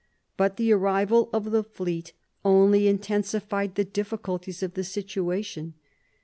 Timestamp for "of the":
1.31-1.63, 4.63-4.83